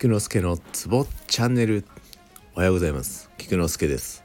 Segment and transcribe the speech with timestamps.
[0.00, 1.84] 菊之助のツボチャンネル。
[2.54, 3.28] おはようございます。
[3.36, 4.22] 菊之助です。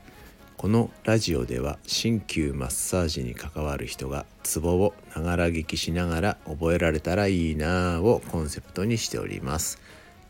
[0.55, 9.79] このラジオでは鍼灸マッサージに関わる人がツボをながら聞きしながら覚えられたらいいなぁをコンセプトにしております。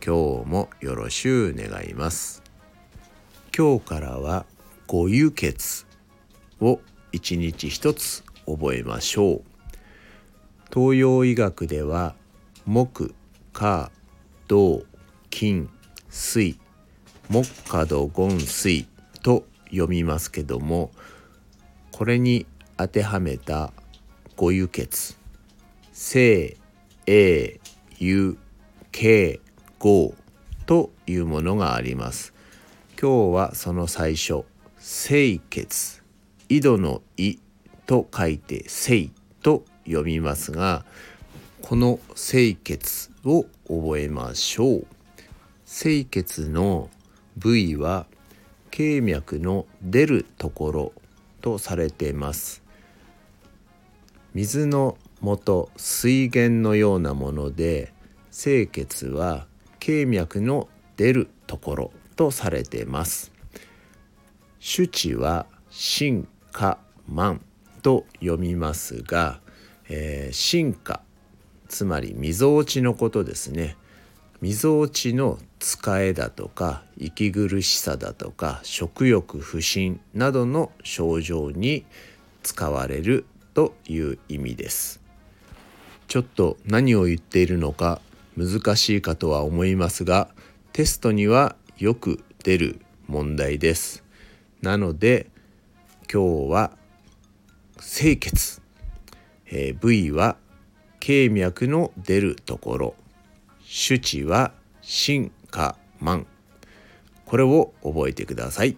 [0.02, 2.42] 今日もよろしゅう願います。
[3.54, 4.46] 今日からは
[4.88, 5.86] 五輸血
[6.62, 6.80] を
[7.12, 9.42] 一日一つ覚えましょう。
[10.74, 12.16] 東洋医学では
[12.66, 13.14] 木
[13.52, 13.92] 火
[14.48, 14.86] 土
[15.34, 15.68] 金
[16.12, 16.60] 水
[17.28, 18.86] 木火土金水
[19.24, 20.92] と読みますけども
[21.92, 22.46] これに
[22.78, 23.74] 当てはめた
[24.36, 25.18] 五輸血。
[25.92, 26.56] 生
[27.08, 27.60] 英
[27.98, 28.38] 輸
[28.92, 29.40] 慶
[29.80, 30.14] 合
[30.68, 32.34] というものがあります。
[33.02, 34.44] 今日はその最初
[34.80, 36.04] 清血。
[36.48, 37.40] 井戸の「井」
[37.88, 39.10] と書いて「清」
[39.42, 40.86] と読みますが
[41.64, 44.88] この清血を覚えましょう。
[45.66, 46.90] 清血の
[47.38, 48.06] 部位は
[48.72, 50.94] 経脈の出るところ
[51.42, 52.64] とされています。
[54.34, 57.94] 水の元水源のようなもので
[58.32, 59.48] 清血は
[59.80, 63.32] 経脈の出るところとされています。
[64.60, 67.42] 主治は進化満
[67.82, 69.42] と読みますが、
[69.90, 71.02] えー、進化
[71.68, 73.76] つまりみぞおちのことですね。
[74.44, 81.86] みぞおちの使えだとか息苦しさだとか食欲不振などの症状に
[82.42, 85.00] 使われるという意味です。
[86.10, 88.02] ちょっと何を言っているのか
[88.36, 90.28] 難しいかとは思いますが
[90.74, 94.04] テストにはよく出る問題です。
[94.62, 95.28] なので
[96.12, 96.72] 今日は
[97.80, 98.62] 清潔、
[99.46, 100.36] えー、部位は
[101.00, 102.96] 経脈の出るところ。
[103.76, 104.52] 主治は
[104.84, 106.28] 進化満
[107.26, 108.78] これを覚えてください。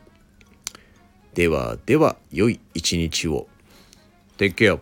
[1.33, 3.49] ではでは良い一日を。
[4.37, 4.79] Take care